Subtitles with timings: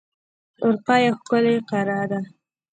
[0.63, 2.19] اروپا یو ښکلی قاره ده.